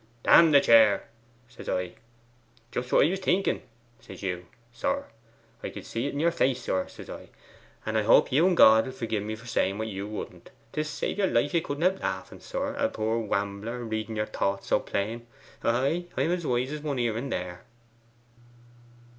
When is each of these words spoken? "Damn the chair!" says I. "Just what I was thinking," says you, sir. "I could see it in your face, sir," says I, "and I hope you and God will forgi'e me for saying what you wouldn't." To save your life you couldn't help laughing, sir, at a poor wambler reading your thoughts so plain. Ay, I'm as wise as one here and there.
"Damn 0.23 0.49
the 0.49 0.59
chair!" 0.59 1.09
says 1.47 1.69
I. 1.69 1.93
"Just 2.71 2.91
what 2.91 3.05
I 3.05 3.09
was 3.11 3.19
thinking," 3.19 3.61
says 3.99 4.23
you, 4.23 4.47
sir. 4.73 5.05
"I 5.61 5.69
could 5.69 5.85
see 5.85 6.07
it 6.07 6.13
in 6.13 6.19
your 6.19 6.31
face, 6.31 6.59
sir," 6.63 6.87
says 6.87 7.07
I, 7.07 7.29
"and 7.85 7.95
I 7.95 8.01
hope 8.01 8.31
you 8.31 8.47
and 8.47 8.57
God 8.57 8.85
will 8.87 8.93
forgi'e 8.93 9.21
me 9.23 9.35
for 9.35 9.45
saying 9.45 9.77
what 9.77 9.89
you 9.89 10.07
wouldn't." 10.07 10.49
To 10.71 10.83
save 10.83 11.19
your 11.19 11.27
life 11.27 11.53
you 11.53 11.61
couldn't 11.61 11.83
help 11.83 12.01
laughing, 12.01 12.39
sir, 12.39 12.73
at 12.77 12.85
a 12.85 12.89
poor 12.89 13.19
wambler 13.19 13.87
reading 13.87 14.15
your 14.15 14.25
thoughts 14.25 14.65
so 14.69 14.79
plain. 14.79 15.27
Ay, 15.63 16.07
I'm 16.17 16.31
as 16.31 16.47
wise 16.47 16.71
as 16.71 16.81
one 16.81 16.97
here 16.97 17.15
and 17.15 17.31
there. 17.31 17.63